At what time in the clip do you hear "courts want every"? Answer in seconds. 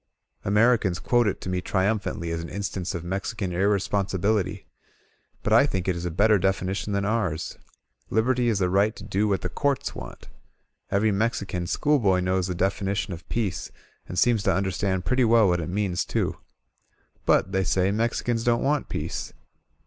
9.49-11.11